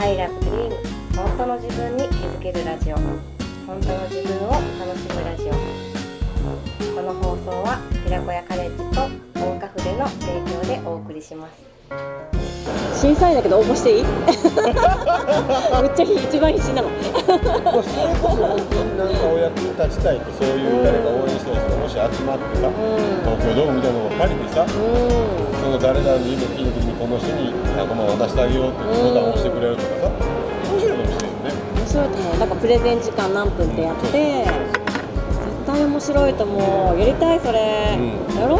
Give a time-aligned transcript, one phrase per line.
[0.00, 0.70] I love dream
[1.16, 2.96] 本当の自分に気づけるラジオ。
[2.96, 5.52] 本当の自分を楽しむラジオ。
[6.94, 12.47] この放送は寺子屋カレッジと大岡筆の提供でお送りします。
[12.94, 14.04] 審査員だけど応募していい？
[15.82, 16.88] めっちゃ一番必死なの。
[16.88, 22.68] まあそれこそ本当になんかお役に立ちたいとそういう誰か応援したい人がもし集まってさ、
[23.24, 30.10] 東京ドームみたいなのを借りてさ、うその誰々の夢聞いた時にこの人に100万渡してあげようってボタンを押してくれるとかさ
[30.72, 31.54] 面白いかもしれんね。
[31.54, 32.38] ん面白いと思う。
[32.38, 34.46] だからプレゼン時間何分ってやって絶
[35.66, 36.98] 対面白いと思う。
[36.98, 38.40] やりたいそれ、うん。
[38.40, 38.58] やろう。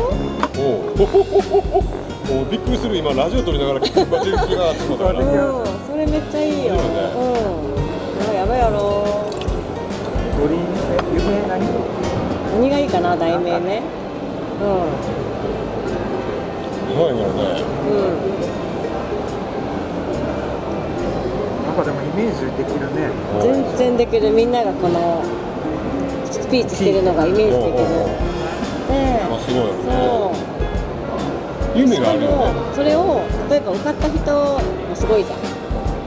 [0.58, 0.62] お
[0.94, 5.22] うもうびっくりする今ラジオ撮りながら気が気が集まったからう。
[5.22, 5.26] ん
[5.88, 6.74] それめっちゃいいよ。
[6.74, 6.80] ね。
[7.16, 7.18] う
[8.30, 8.34] ん。
[8.34, 8.68] やろうやろ。
[8.68, 8.78] うやろ
[10.36, 10.60] 五輪
[10.92, 11.68] え夢何う
[12.60, 13.82] 何がいいかな題名ね。
[16.88, 17.96] すごいよねうん。
[17.96, 18.44] うん。
[21.64, 23.10] なんかでもイメージできるね。
[23.40, 24.30] 全然できる。
[24.30, 25.24] みんながこの
[26.30, 27.84] スピーチしてるのがイメージできる
[31.78, 34.60] 夢があるよねそれを例えば受かった人も
[34.94, 35.38] すごいじゃん。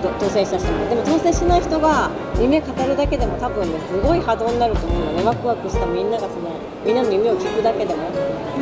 [0.01, 5.23] ど当選した人もでも当選しない人が夢語るだけでも多分ねすごい波動になると思うのね。
[5.23, 6.49] ワクワクしたみんながその
[6.83, 8.09] みんなの夢を聞くだけでも。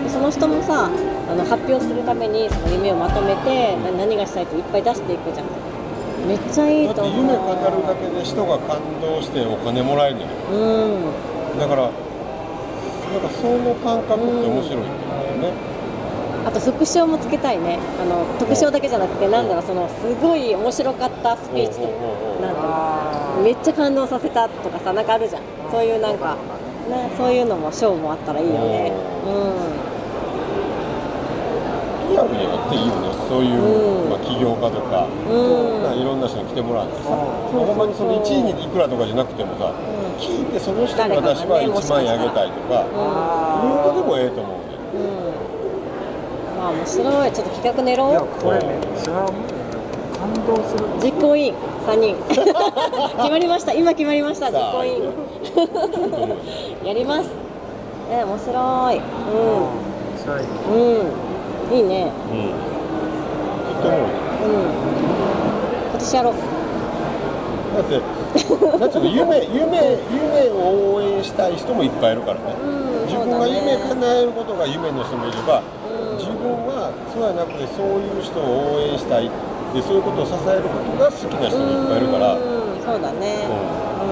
[0.03, 5.47] でその人もさあの発表するためにその夢をまとめてな何がしたいっていっぱい出していくじゃん
[6.27, 7.23] めっちゃいいだってと思う。
[7.23, 7.55] 夢語る
[7.87, 11.59] だけで人が感動してお金もらえるのようん。
[11.59, 15.53] だからなんかその感覚って面白いってことだよね、
[16.49, 17.77] あと副賞もつけたいね。
[18.01, 25.43] あの特賞だけじゃなくてなんだろうそのすごい面白かったスピーチとおうおうおうなんだろうめっちゃ感動させたとかさなんかあるじゃん。
[25.69, 26.35] そういうなんか、
[26.89, 28.91] ね、そういうのも賞もあったらいいよね。
[32.09, 33.13] リアルにやっていいよね。
[33.29, 34.09] そういう、うん。
[34.09, 35.37] まあ、起業家とか、う
[35.77, 35.83] ん。
[35.85, 39.69] まあいろんな人に来てもらってさ、ほんまにその1位にいくらとかじゃなくてもさ、
[40.17, 44.69] 聞いてその人に私は1万円あげたいとか、いうのでもええと思うね。
[44.89, 45.28] うん、
[46.69, 47.31] あ面白い。
[47.31, 49.25] ちょっと企画練いやろうこれめっちゃ
[50.19, 50.85] 感動する。
[51.01, 51.53] 実行委員。
[51.87, 52.15] 3人。
[52.29, 53.73] 決まりました。
[53.73, 54.51] 今決まりました。
[54.51, 55.13] 実行委員。
[56.85, 57.27] やります。
[58.09, 58.51] ね面白
[58.91, 58.97] い。
[58.97, 59.89] うん
[60.71, 62.11] うんいいね。
[62.31, 62.37] うん。
[62.41, 64.05] ずっと思うよ
[64.45, 64.51] うん。
[65.91, 66.33] 今年やろう。
[67.75, 68.01] だって
[68.79, 72.79] なんていうの夢 夢夢を応援したい人もいっぱいいるからね、うん
[73.09, 75.78] 自分が夢叶えることが夢の人もいれば、うん
[76.19, 79.31] 自分はそうやなくてそういう人を応援したい
[79.73, 82.59] でそういうことを支えることが好きな人もいっぱいいるから、うん
[82.89, 83.45] そうだね。
[83.45, 84.09] うう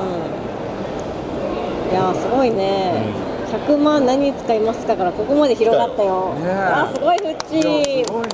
[1.90, 1.92] ん。
[1.92, 3.12] いやーすごいね、
[3.50, 6.52] 100万何に使いますかからここまで広がったよ、ねえ。
[6.52, 8.30] あーすごいフッチーすごいね。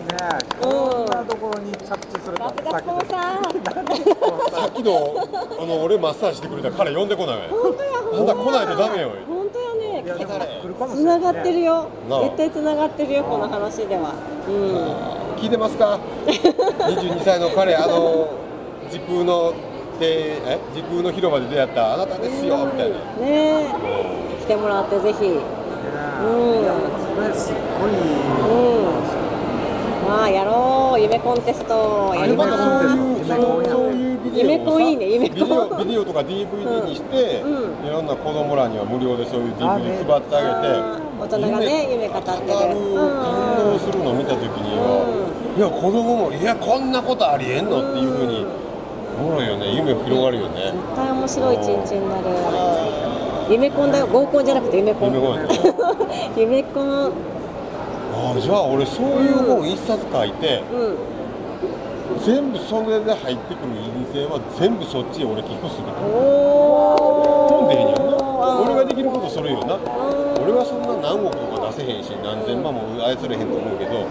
[0.59, 1.05] こん。
[1.05, 4.51] なところに着地するとさすがスポンサー。
[4.51, 5.15] さっきの
[5.61, 7.47] あの俺マッサージしてくれた彼呼んでこない。
[7.47, 9.11] 本当やあんた来ないとダメよ。
[9.27, 9.72] 本当や
[10.03, 11.87] つれながってるよ。
[12.23, 14.13] 絶対つながってるよこの話では。
[14.47, 15.99] う聞いてますか？
[16.27, 18.27] 22歳の彼あの
[18.89, 19.53] 時空の
[19.99, 20.59] でえ？
[20.75, 24.43] 時空の広場で出会ったあなたですよみたいな、んねえ。
[24.43, 25.25] 来てもらってぜひ。
[25.25, 25.31] うん。
[25.31, 26.73] ねいや
[27.15, 27.91] これすっごい。
[27.93, 29.22] ま
[30.09, 30.99] あやろう。
[31.01, 32.13] 夢コンテスト。
[32.15, 35.05] やでまたりましょそういうそういうビデオをさ夢コンいいね。
[35.13, 35.37] 夢コン。
[35.37, 37.87] ビデオビデオとか DVD にして、うん。
[37.87, 42.35] いろんな子供らには無料でそういうあ DVD ね配ってあげて大人がね夢語ってる。
[42.35, 42.47] 感
[43.63, 45.07] 動するのを見た時には、
[45.57, 48.45] いや子供もいやこんなことありえんのっていうふうに
[49.19, 49.73] おもろいよね。
[49.75, 50.73] 夢広がるよね。
[50.73, 52.27] 絶対面白い一日になる
[53.49, 54.07] 夢コンだよ。
[54.07, 55.13] 合コンじゃなくて夢コン。
[56.35, 57.11] 夢コン
[58.13, 60.97] ああじゃあ俺そういう本一冊書いて、うん。
[62.23, 65.87] 全部それで入ってくる印税は全部そっちへ俺寄付する。
[65.89, 68.13] お本でいいんやんな。
[68.13, 69.75] ー俺ができることそれよな。
[69.75, 69.83] うん。
[70.43, 74.05] 俺はそんな何億とか出せへんし何千万も操れへんと思うけど、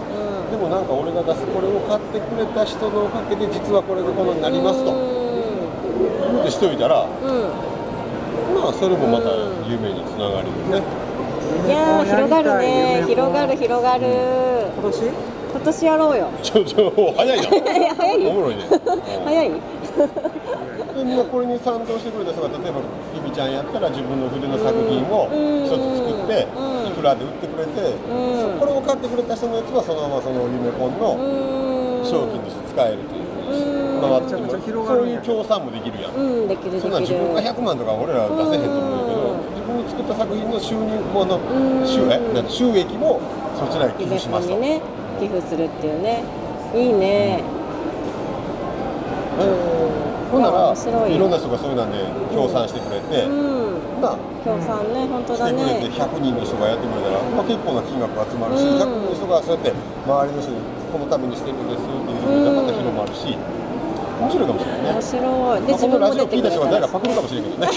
[0.51, 4.91] でもなんか俺が出すこれを買ってくれた人のおかげで実はこれがこのになりますと。
[4.91, 4.95] う
[6.33, 9.29] 言うてしといたらまあそれもまた
[9.69, 10.81] 夢につながるよね、
[11.65, 13.03] いやー広がるね。
[13.07, 14.05] 広がるる広がる。
[14.75, 15.11] 今年？
[15.53, 16.27] 今年やろうよ。
[16.41, 17.43] ちょちょ早いな
[17.95, 18.63] 早いおもろいね。
[19.23, 19.49] 早い。
[19.49, 22.81] でみんなこれに賛同してくれた人が例えば
[23.15, 25.65] リビちゃんやったら自分の筆の作品をうん。
[25.65, 26.87] 一つ作ってうん。
[26.87, 27.71] いくらで売ってくれて、
[28.59, 32.05] これを買ってくれた人のやつはそのままその夢コンのうん。
[32.05, 33.22] 商品として使えるという
[34.03, 39.47] うん回ってめちゃくちゃ広がそういう協賛もできるやん、うんできるそんなん自分が100万とか俺ら出せへんと思うけど、うん。
[39.53, 41.87] 自分の作った作品の収入ものん。
[41.87, 42.03] 収
[42.49, 43.21] 収益も
[43.55, 44.81] そちらに寄付しますと、ね
[45.19, 46.23] 寄付するっていうね。
[46.75, 47.43] いいね。
[50.31, 51.15] ほんないらい。
[51.15, 52.01] いろんな人がそういうなんで
[52.33, 54.01] 協賛してくれて、うん。
[54.01, 58.81] な協賛ね本当だしてくれてね100人の人がやってくれたら、まあ、結構な金額が集まるし、うん。
[58.81, 60.57] 100人の人がそうやって周りの人に
[60.91, 63.37] このためにしてるんですっていうのがまた広まるし
[64.23, 64.89] 面白いかもしれないね。
[64.91, 65.01] 面。
[65.01, 65.61] 白い。
[65.61, 67.67] でまあ、このラジオ聞いた人が誰かパクるかもしれんけどね。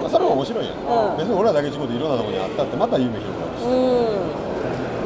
[0.00, 0.76] まあそれも面白いやん、う
[1.14, 1.16] ん。
[1.16, 3.68] 別に俺らだけ仕事いろんなところにあったってまた夢広がるし、う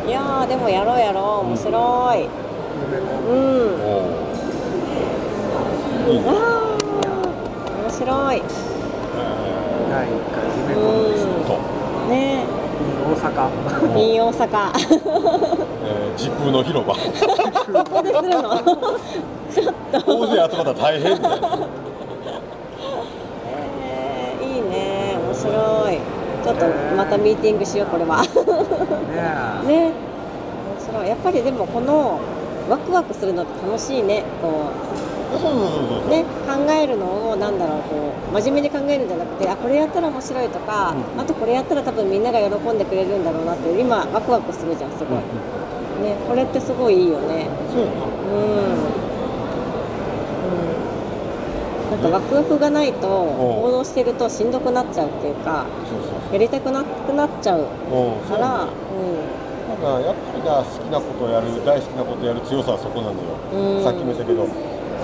[0.07, 0.09] ん。
[0.09, 1.47] いやーでもやろうやろう。
[1.47, 1.73] 面白い。
[3.29, 3.35] うん。
[3.83, 4.15] おー
[6.05, 8.37] いいね、面白い。
[8.37, 8.43] え
[9.91, 10.83] 第1回夢コン
[11.13, 11.23] でし。
[11.23, 11.59] ーと、
[12.11, 12.45] ね。
[12.47, 12.54] た
[13.05, 13.99] 大阪。
[13.99, 14.71] いい大阪。
[15.87, 16.95] えー、時空の広場。
[16.95, 16.99] こ
[17.91, 18.51] こでするの。
[20.07, 21.59] 大勢集まったら大変みたいな
[23.47, 25.17] えーいいね。
[25.27, 25.49] 面白
[25.93, 25.99] い。
[26.45, 26.67] ちょっと
[26.97, 28.23] またミーティングしようこれは。
[29.67, 31.09] ね面白い。
[31.09, 32.19] やっぱりでもこの
[32.69, 34.23] ワクワクするのって楽しいね。
[34.41, 35.04] こそう
[36.09, 41.21] ね考えるのをなんだろうこう真面目に考えるんじゃなくてあこれやったら面白いとか、うん。
[41.21, 47.49] あとこれやったら多分みんなが喜んでくれるんだろうなって今ワクワクするじゃんすごい、ねこれってすごいいいよね。
[47.73, 47.91] そううん、う
[51.89, 55.67] ん、なんかワクワクがないと行動してるとしんどくなっちゃうっていうか
[56.33, 57.67] やりたくなくなっちゃううん
[58.29, 58.39] そう。
[58.39, 58.71] やからね
[59.71, 63.85] だからやっぱりな好きなことをやる大好きなことをやる強さはそこなのよ、うん。
[63.85, 64.47] さっきも言ったけど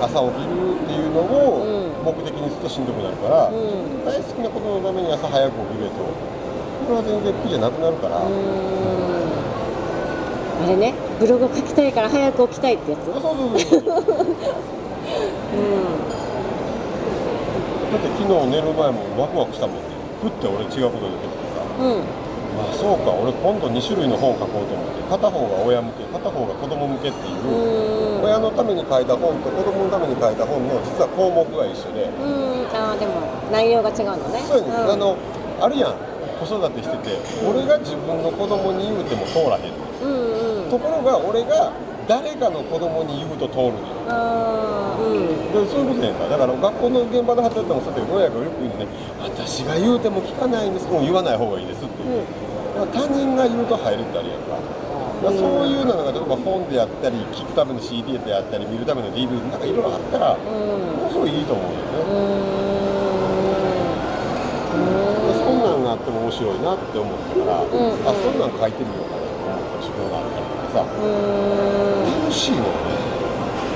[0.01, 3.55] 朝起きるっていうのをうん目的にするとしんどくなるから、うん。
[3.55, 3.57] う
[4.01, 8.25] ん大好きなことのために朝早く起きるとこれは全然苦じゃなくなるから、あ
[10.67, 13.05] れねブログ書きたいから早く起きたいってやつ？
[13.05, 13.85] そうそうそうそう。
[17.93, 19.81] だって昨日寝る前もワクワクしたもんね。
[20.21, 21.61] ふって俺違うことで出てきてさ。
[21.79, 22.20] うんうん
[22.59, 23.11] あそうか。
[23.11, 25.01] 俺今度2種類の本書こうと思って。
[25.11, 28.23] 片方が親向け片方が子供向けっていう、うん。
[28.23, 32.67] 親のために書いた本と子供のために書いた本の実は項目が一緒で、うん。
[32.75, 33.21] あーでも
[33.51, 34.39] 内容が違うのね。
[34.47, 34.91] そうやね、ん。
[34.91, 35.17] あの
[35.59, 35.95] あるやん。
[36.41, 39.73] 子育てしてて、俺が自分の子供に言うても通らへん。
[40.01, 40.69] うんうん。
[40.71, 41.71] ところが俺が
[42.11, 44.03] 誰かの子供に言うと通るのよ。
[44.11, 45.31] あーうん。
[45.55, 46.27] でそういうことやんか。
[46.27, 48.91] だから学校の現場で働いてもそうやって親がよく言うのね
[49.23, 52.27] 私が言うても聞かないんですもう言わない方がいいですっていう、
[52.75, 54.59] だから他人が言うと入るってあるやんか。
[54.59, 60.43] だからそういうのが例えば本であったり聞くための CD であったり見るための DVD なんかいろいろあったらうん。
[60.43, 61.95] ものすごいいいと思うんだよね、
[64.75, 65.39] うん。
[65.39, 68.03] そんなんがあっても面白いなって思ったから、うん。
[68.03, 70.91] あそんなん書いてみようかなと思った自分があったりとかさ。
[70.99, 71.90] うん
[72.31, 72.63] 楽しいの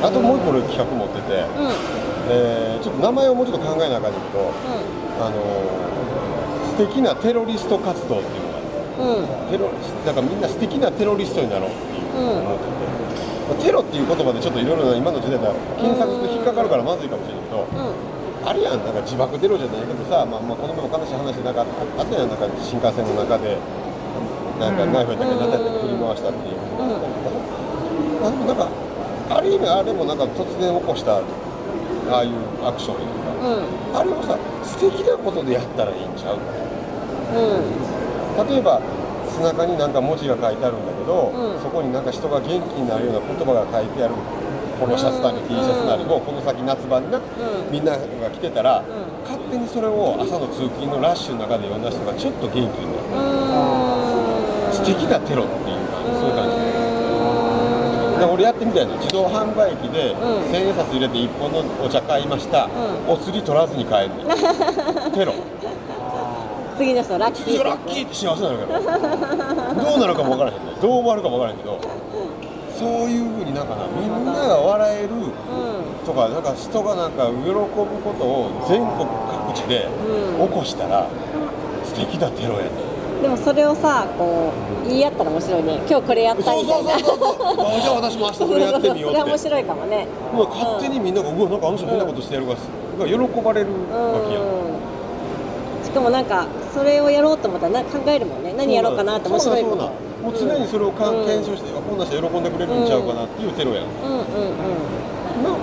[0.01, 1.75] あともう一個俺企画持ってて、うん。
[2.31, 4.51] えーちょっと名前をもうちょっと考えなあかんねんけど、
[5.19, 9.23] あのー素敵なテロリスト活動っていうのがあってうん。
[9.23, 9.71] うんテロ
[10.05, 12.47] だからみんな素敵なテロリストになろうっていううん。
[12.47, 12.71] 思ってて、
[13.51, 17.67] まあテロっていう言葉でちょっといろいろな今の時代では検索すると引っかかるからまずいかもしれないけど、
[18.47, 18.79] あるやん。
[18.85, 23.57] なんか自爆テロじゃないけどさ、まあ、まあこの前も悲しい話でなんかあったやんなんか新幹線の中で
[24.63, 26.55] なんかナイフやったっけ何やったっけ振り回したっていう
[28.23, 28.67] あでもなんか
[29.29, 31.21] ある意味あれもなんか突然起こしたあ
[32.19, 32.31] あいう
[32.65, 33.07] アクションや。
[33.07, 33.97] んかうん。
[33.97, 36.37] あれをさ素敵なことでやったらいいんちゃう？
[36.37, 36.39] う
[38.45, 38.47] ん。
[38.47, 38.81] 例えば
[39.35, 41.61] 背中になんか文字が書いてあるんだけど、うん。
[41.61, 44.13] そこになんか人が元気になるような言葉が書いてある
[44.79, 45.47] ポロシャツなりうん。
[45.49, 47.21] T シャツなりをこの先夏場にな、ん。
[47.71, 48.85] みんなが着てたら、ん。
[49.25, 53.17] 勝手にそれを朝の通勤のラッシュの中で読んだ人がちょっと元気になる、
[54.69, 54.73] うん。
[54.73, 56.54] 素敵なテロっていう感じそういう感じ
[58.25, 60.51] だから俺やってみたいの自動販売機でうん。
[60.51, 62.69] 千円札入れて1本のお茶買いました、う
[63.07, 65.33] お釣り取らずに買えるねん テロ。
[66.77, 69.73] 次の人ラッキー次ラッキーって幸せになるから。
[69.73, 71.79] どうなるかも分からへんねどう思われるかも分からへんけど
[72.77, 79.07] そういうふうになんかなみんなが笑えるうとかなんか人がなんか喜ぶことを全国
[79.47, 79.87] 各地で
[80.39, 80.47] うん。
[80.49, 81.05] 起こしたら
[81.85, 82.69] 素敵なテロやねん
[83.21, 84.51] でもそれをさこ
[84.85, 85.81] う言い合ったら面白いね。
[85.89, 87.07] 今日これやったそうそうみたいな。
[87.09, 89.19] そうそうそうあじゃあ私も明日それやってみようって。
[89.19, 90.07] それ面白いかもね。
[90.33, 92.59] もう勝手にみんながうわなんかあの人変なことしてやるから
[93.05, 94.43] が喜ばれるわけやん。
[94.43, 94.85] うん
[95.85, 98.53] しかもなんかそれをやろうと思ったらな考えるもんね。
[98.57, 99.71] 何やろうかなって面白いもん。
[99.71, 99.87] そうなん
[100.25, 104.59] もう常にそれをかうん検証して、あこんな人喜んでくれるんちゃうかなっていうテロやん、うんうんう
[105.39, 105.43] ん。
[105.43, 105.55] な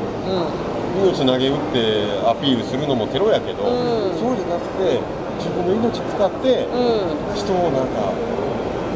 [1.05, 4.17] 命投げ打ってアピールするのもテロやけど、うん。
[4.17, 5.01] そうじゃなくて
[5.43, 7.35] 自分の命使ってうん。
[7.35, 8.15] 人をなんか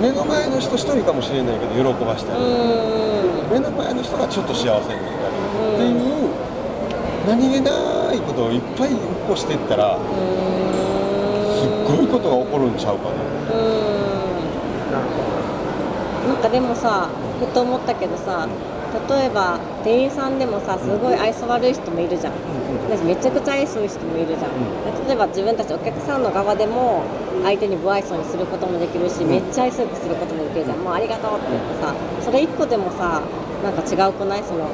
[0.01, 2.47] 目の前の人一人かもしれないけど喜ばしたり、う
[3.49, 3.51] ん。
[3.51, 5.35] 目の前の人がちょっと幸せになったり、
[5.75, 6.31] っていう
[7.27, 10.01] 何気ないことをいっぱい起こしていったらす
[11.67, 13.17] っごいことが起こるんちゃうかな。
[16.29, 17.09] なんかでもさ
[17.41, 18.47] ふと思ったけどさ
[19.09, 22.33] 例えば店員さんでもさすごい愛想悪い人もいるじゃん。
[22.91, 25.07] 私めちゃくちゃ愛想いい人もいるじゃん。
[25.07, 27.05] 例えば自分たちお客さんの側でも
[27.45, 30.79] 相手に不愛想にすることもできるしめっちゃ愛想よくすることもできるじゃん。
[30.79, 33.23] もうありがとうって言ってさそれ一個でもさ
[33.63, 34.43] なんか違うくない？
[34.43, 34.67] その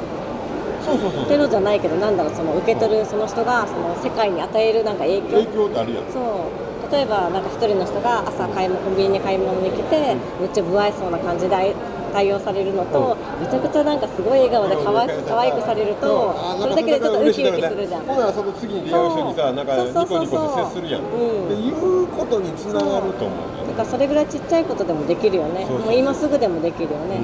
[0.81, 5.29] そうそうそうテロじゃないけどなんだろうその受け取るその人がその世界に与えるなんか影響。
[5.29, 6.11] 影響ってあるやん。
[6.11, 6.49] そ
[6.89, 6.91] う。
[6.91, 11.75] 例えばなんか一人の人が朝買い物コンビニに買い物に来てめっちゃ不愛想な感じで
[12.13, 18.05] 対応されるのとめちゃくちゃなんかすごい笑顔で可愛く可愛くされるとそれだけでちょっとウキウキするじゃん。
[18.05, 21.45] ほんならその次に出会う人にさなんかニコニコして接するやん、うん。
[21.45, 23.67] っていうことにつながると思うね。
[23.67, 25.65] だからそれぐらいちっちゃいことでもできるよね。
[25.65, 27.17] もう今すぐでもできるよね、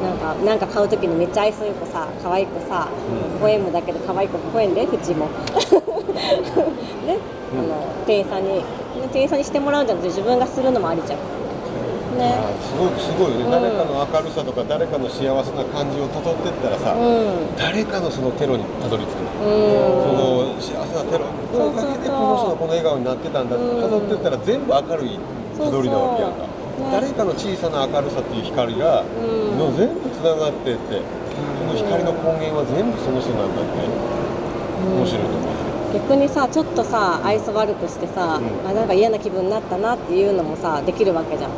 [0.00, 2.88] うなんかなんか買う時にめっちゃ愛想よくさ可愛くさ、
[3.34, 3.40] うん。
[3.40, 5.28] ポエムだけど可愛くポエムでうちも。
[7.06, 7.18] ね、
[7.52, 8.62] あの店員さんに
[9.12, 11.18] 店員さんにしてもらうんじゃなくて自分がするのもありじゃん
[12.20, 12.36] ね。
[12.60, 13.50] すごいすごいよね、うん。
[13.50, 17.56] 誰かの明るさとか誰かの幸せな感じをたどってったらさ、うん。
[17.56, 20.04] 誰かのそのテロにたどり着くの、うん。
[20.04, 23.80] その幸せなテロのおかげでこの人がこの笑顔になってたんだってうん。
[23.80, 25.18] たどってったら全部明るい
[25.56, 26.50] たどりなわけやんか、ね
[26.80, 29.58] 誰かの小さな明るさっていう光が、ん。
[29.58, 31.02] の全部つながってって
[31.60, 33.84] その光の根源は全部その人なんだって、
[34.88, 35.50] 面白いと思う。
[35.92, 38.68] 逆にさちょっとさ愛想悪くしてさ、うん。
[38.68, 41.50] あなんか嫌な気分になったなっていうのもさできるわけじゃん、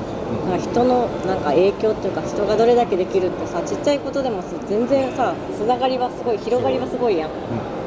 [0.49, 0.59] なん。
[0.59, 7.31] か人のなんか影響っていうか人がどれだけできるってさちっちゃいことでもさ全然さつながりはすごい広がりはすごいやん、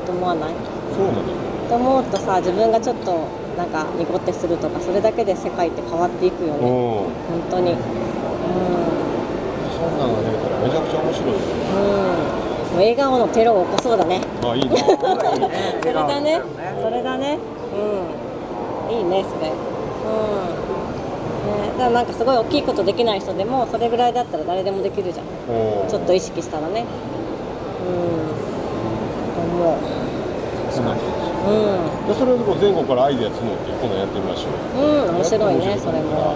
[0.06, 0.54] と思わない？
[0.96, 1.26] そうなのよ。
[1.70, 6.60] と思うとさ自分がちょっとなんかニコってするとかそれだけで世界って変わっていくよね。
[6.60, 7.10] うん本
[7.50, 7.72] 当に。
[7.72, 7.80] うん。
[9.76, 11.40] そんなのが出たらめちゃくちゃ面白いよ。
[11.74, 12.76] うん。
[12.76, 14.22] もう笑顔のテロを起こそうだね。
[14.44, 14.86] あいいな そ
[15.88, 16.42] れだね。
[16.84, 17.40] それだね。
[18.92, 18.98] うん。
[18.98, 19.50] いいねそれ。
[19.50, 20.75] うん
[21.56, 25.26] ねだからなんかすごい大きいことできない人でもそれぐらいだったら誰でもできるじゃん。
[25.90, 26.86] ちょっと意識したらね。
[27.86, 28.46] うん。
[29.62, 29.78] 思う。
[30.72, 30.86] そん。
[30.86, 31.00] な感
[31.48, 32.16] うん。
[32.16, 34.84] それをこう前後からアイデア募って今度やってみましょう。
[34.84, 35.16] うん。
[35.16, 36.36] 面白いねそれも。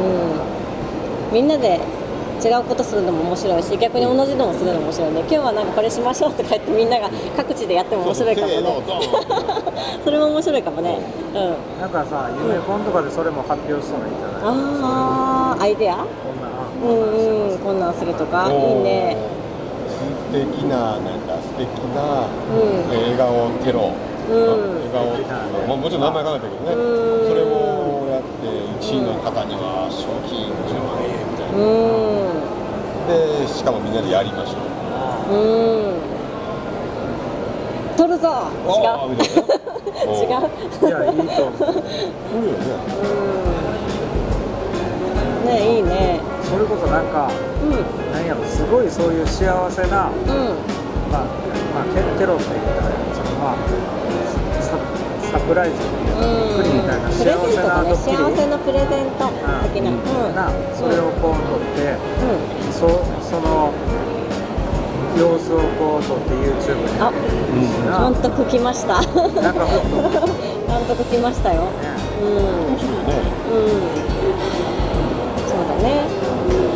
[0.00, 1.80] うん、うん、みんなで
[2.42, 5.20] 違うことするのも面白いし逆に同じのもするのも面白いね。
[5.20, 8.54] 今日はなんかこれしましょうとか言ってみんなが各地でやっても面白いかもね。
[10.04, 10.98] そ れも面白いかもね。
[11.34, 11.38] う。
[11.38, 11.80] ん。
[11.80, 14.42] なんかさ夢コンとかでそれも発表したらいいんじゃない？
[14.44, 15.96] ああアイデア？
[15.96, 18.48] こんなうんうんこんなんするとか。
[18.50, 19.16] いいね。
[20.32, 22.94] 素敵ななんだ素敵な、うん。
[22.94, 23.90] えー笑顔テロ、
[24.30, 24.40] うん。
[24.40, 27.28] 笑顔っていうのまあ、もちろん名前考えたけどね、うん。
[27.28, 28.46] それをやって
[28.86, 32.19] 1位の方には賞金10万円みたいな、うん
[33.10, 34.58] でしかもみんなでやりましょ
[35.30, 35.34] う。
[35.34, 35.36] う
[35.96, 36.00] ん。
[37.96, 38.48] 取るぞ。
[38.66, 39.18] 違う。
[40.10, 40.28] 違う
[40.88, 41.62] いやいいと思う。
[41.62, 41.76] よね
[45.42, 45.46] うん。
[45.46, 46.20] ねいいね。
[46.42, 47.28] それこそなんか
[47.62, 48.12] うん。
[48.12, 49.90] 何やろすごいそういう幸せなうん。
[51.12, 51.24] まあ、
[51.74, 53.56] まあ、テテロって言ったらそのまあ
[55.30, 58.16] ササプライズっていうかびっくりみたいな幸プレゼントせなドッキリ？
[58.16, 59.30] 幸せのプレゼント
[59.70, 59.90] 的な。
[59.90, 60.34] うん。
[60.34, 62.72] なそれをこう撮って、うん。
[62.72, 62.90] そ
[63.22, 63.70] その
[65.16, 69.00] 様子をこう撮って YouTube にあ上げてるしな監督来ました。
[69.02, 69.66] 監なんと。
[70.66, 71.70] ね督来ましたよ。
[71.70, 72.26] うん。
[72.26, 72.78] うん。
[75.46, 76.10] そうだね。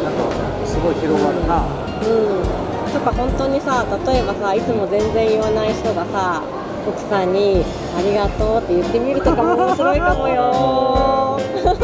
[0.03, 0.19] なんか
[0.67, 1.67] すごい広がるな。
[2.03, 2.93] うん。
[2.93, 6.43] とか本当にさ例えばさいつも全然言わない人がさ
[6.87, 7.65] 奥さんに
[7.99, 11.41] 「ありがとう」って言ってみるとかも面白いかもよ。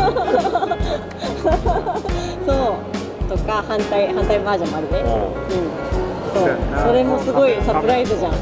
[2.47, 2.55] そう
[3.29, 4.99] とか反対反対バージョンもあるね。
[5.01, 5.09] うん。
[6.35, 6.51] そう。
[6.87, 8.33] それもすごいサプライズじゃん。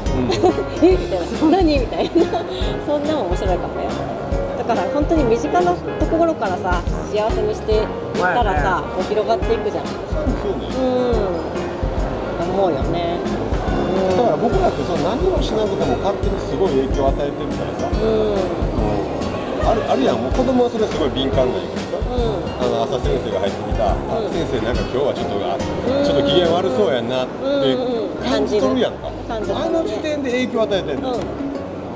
[0.83, 1.25] えみたいな。
[1.57, 2.09] 何 みたいな。
[2.85, 3.89] そんなの 面白いかもよ。
[4.57, 7.83] だから本当に身近なところからさ幸せにしていっ
[8.17, 9.85] たらさ、こう広がっていくじゃん。
[9.85, 9.95] そう
[10.59, 10.67] ね。
[10.77, 10.79] う
[12.45, 12.49] ん。
[12.59, 13.17] 思うよね
[13.89, 18.37] だから僕らってその何もしなくても勝手にすごい影響を与えてるからさ、うん。
[19.69, 22.41] あるあるやんもう子供はそれすごい敏感なんやけどさ、うん。
[22.59, 23.93] あの朝先生が入ってきた、
[24.33, 26.05] 先生なんか今日はちょっとあうん。
[26.05, 27.37] ちょっと機嫌悪そうやんなって
[28.25, 28.81] 感じ取る。
[28.81, 31.21] やんか、あの時点で影響を与えてんの、うん。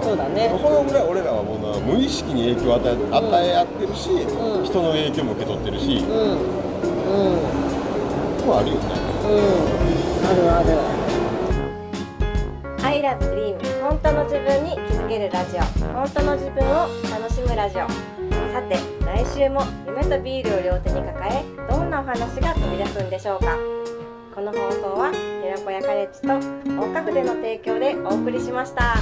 [0.03, 0.51] そうだね。
[0.51, 4.65] このぐらい俺らはもうな無意識に影響を与え与え合ってるし、うん。
[4.65, 6.41] 人の影響も受け取ってるし、うん。
[7.13, 7.33] う
[8.43, 8.45] ん。
[8.45, 8.93] もあるよね。
[9.23, 10.29] うん。
[10.29, 10.77] あるある
[13.03, 15.61] ラブドリーム本当の自分に気づけるラジオ。
[15.93, 17.81] 本当の自分を楽しむラジオ。
[18.53, 23.57] さて来週も夢とビールを両手に抱えどんなお話が飛び出すんでしょうか。
[24.33, 25.11] この放送は
[25.43, 26.27] 寺子屋カレッジと
[26.81, 28.95] 大花筆の提供でお送りしました。